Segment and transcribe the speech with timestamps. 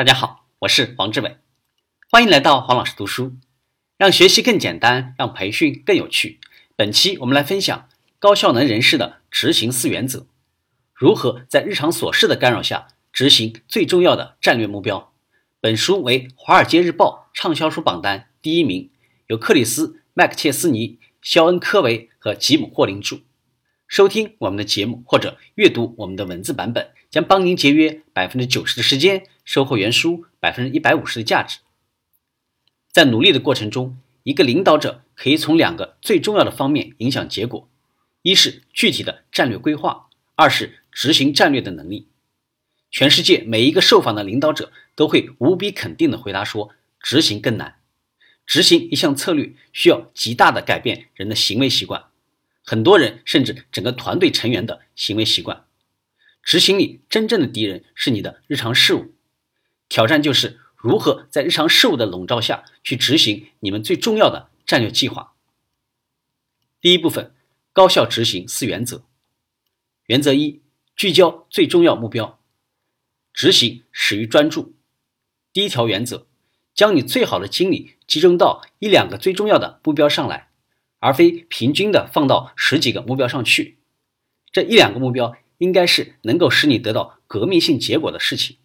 [0.00, 1.36] 大家好，我是黄志伟，
[2.10, 3.34] 欢迎来到黄老师读书，
[3.98, 6.40] 让学习更简单，让培训更有趣。
[6.74, 7.86] 本期我们来分享
[8.18, 10.24] 高效能人士的执行四原则，
[10.94, 15.12] 如何在日常琐事的干扰下执行最重要的战略目标。
[15.60, 18.88] 本书为《华尔街日报》畅销书榜单第一名，
[19.26, 23.18] 由克里斯·麦克切斯尼、肖恩·科维和吉姆·霍林著。
[23.90, 31.58] 收听我们的节目或者阅读我们的文字版本，将帮您节约百分之九十的时间，收获原书百分之一百五十的价值。
[32.92, 37.68] 在努力的过程中，一个领导者可以从两个最重要的方面影响结果：
[38.22, 42.06] 一是具体的战略规划，二是执行战略的能力。
[42.92, 46.70] 全世界每一个受访的领导者都会无比肯定地回答说
[47.02, 47.80] ：“执行更难。
[48.46, 52.04] 执行一项策略需要极大的改变人的行为习惯。”
[52.70, 55.64] 很多人甚至整个团队成员的行为习惯，
[56.40, 59.12] 执行力真正的敌人是你的日常事务。
[59.88, 65.34] 挑战就是如何在日常事务的笼罩下去执行你们最重要的战略计划。
[66.80, 67.34] 第一部分，
[67.72, 69.02] 高效执行四原则。
[70.06, 70.62] 原则一：
[70.94, 72.38] 聚焦最重要目标，
[73.32, 74.76] 执行始于专注。
[75.52, 76.28] 第一条原则：
[76.72, 80.49] 将你最好的精力集中到一两个最重要的目标上来。
[81.00, 83.78] 而非平均的放到十几个目标上去，
[84.52, 88.58] 这一两个目标应该是能够使你得到革命性结果的事情。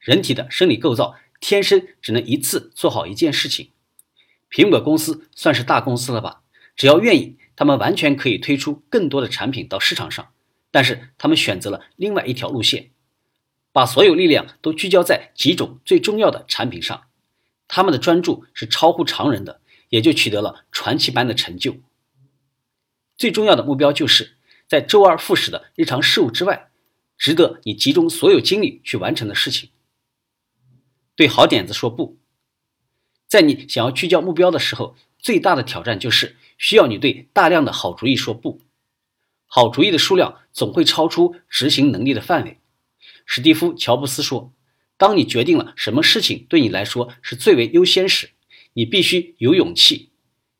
[0.00, 3.70] 人体的生理构造天生只能一次做好一件事情。
[4.50, 6.42] 苹果公司算是大公司了吧？
[6.74, 10.30] 只要愿意，他们完全可以推出更多的产品到市场上。
[10.70, 12.90] 但是他们选择了另外一条路线，
[13.72, 17.04] 把所有力量都聚焦在几种最重要的产品上。
[17.66, 19.60] 他们的专注是超乎常人的。
[19.88, 21.76] 也就取得了传奇般的成就。
[23.16, 24.36] 最重要的目标就是
[24.66, 26.70] 在周而复始的日常事务之外，
[27.16, 29.70] 值得你集中所有精力去完成的事情。
[31.16, 32.16] 对好点子说不。
[33.26, 38.60] 在你想要聚焦目标的时候，最大的挑战就是需要你对大量的好主意说不。
[39.46, 42.60] 好主意的数量总会超出执行能力的范围。
[43.26, 44.52] 史蒂夫·乔布斯说
[44.96, 48.30] ：“当你决定了什么事情对你来说是最为优先时。”
[48.72, 50.10] 你必须有勇气，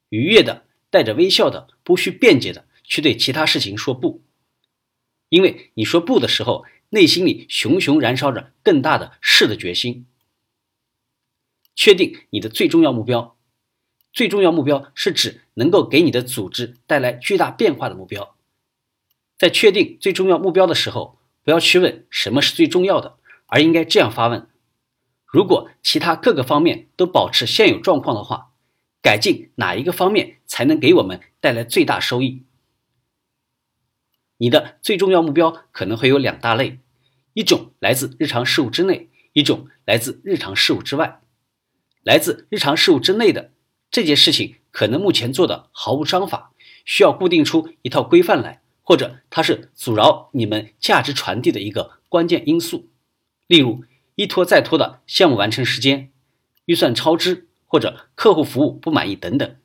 [0.08, 4.22] 愉悦的、带着微笑的、不需辩解的去对其他事情说不，
[5.28, 10.06] 因为你说不的时候，内心里熊熊燃烧着更大的是的决心。
[11.74, 13.36] 确定你的最重要目标，
[14.12, 18.36] 最重要目标是指能够给你的组织带来巨大变化的目标。
[19.36, 24.48] 在确定最重要目标的时候，不要去问什么是最重要的，而应该这样发问。
[25.30, 28.50] 如果其他各个方面都保持现有状况的话，
[29.02, 32.44] 改进哪一个方面才能给我们带来最大收益？
[34.38, 36.78] 你的最重要目标可能会有两大类：
[37.34, 41.20] 一种来自日常事务之内，一种来自日常事务之外。
[42.02, 43.52] 来自日常事务之内的
[43.90, 46.54] 这件事情，可能目前做的毫无章法，
[46.86, 52.88] 需要固定出一套规范来，或者它是阻挠你们价值传递的一个关键因素，
[53.46, 53.84] 例如。
[54.18, 56.10] 一拖再拖的项目完成时间、
[56.64, 59.56] 预算超支或者客户服务不满意等等，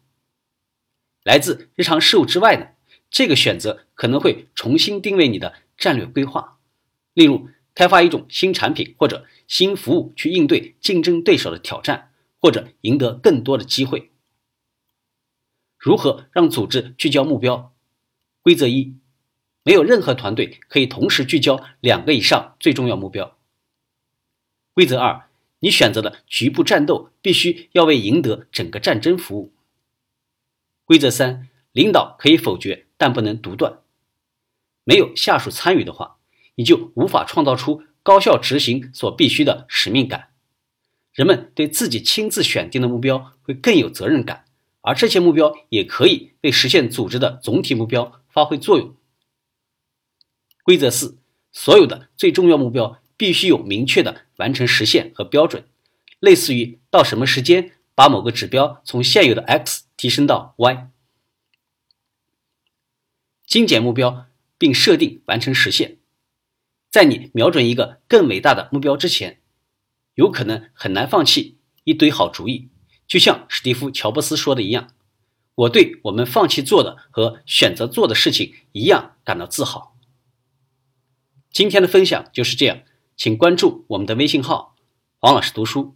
[1.23, 2.75] 来自日常事务之外的
[3.09, 6.59] 这个选择可能会重新定位你的战略规划，
[7.15, 14.11] 例如开发一种新产品或者新服务去应对竞争对手的挑战，或者赢得更多的机会。
[15.79, 17.73] 如何让组织聚焦目标？
[18.43, 18.95] 规则一：
[19.63, 23.35] 没有任何团队可以同时聚焦两个以上最重要目标。
[24.73, 25.29] 规则二：
[25.59, 29.53] 你选择的局部战斗必须要为赢得整个战争服务。
[30.83, 33.79] 规则三：领导可以否决，但不能独断。
[34.83, 36.17] 没有下属参与的话，
[36.55, 40.29] 你就无法创造出高效执行所必须的使命感。
[41.13, 44.45] 人们对自己亲自选定的目标会更有责任感，
[44.81, 48.95] 而这些目标也可以为实现组织的总体目标发挥作用。
[50.63, 51.19] 规则四：
[51.51, 52.99] 所有的最重要目标。
[53.23, 55.65] 必须有明确的完成时限和标准，
[56.19, 60.89] 类似于到什么时间把某个指标从现有的 x 提升到 y。
[63.45, 64.25] 精简目标
[64.57, 65.99] 并设定完成时限，
[66.91, 69.39] 在你瞄准一个更伟大的目标之前，
[70.15, 72.67] 有可能很难放弃一堆好主意。
[73.07, 74.93] 就像史蒂夫·乔布斯说的一样
[75.55, 79.97] ：“我对我们放弃做的和选择做的事情一样感到自豪。”
[81.53, 82.83] 今天的分享就是这样。
[83.15, 84.75] 请关注我们的微信号
[85.19, 85.95] “黄老师读书”，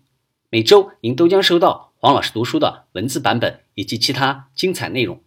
[0.49, 5.21] 每周您都将收到黄老师读书的文字版本以及其他精彩内容，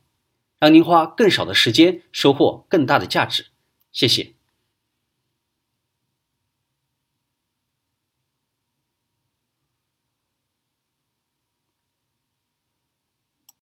[0.59, 3.47] 让您花更少的时间收获更大的价值。
[3.93, 4.40] 谢谢。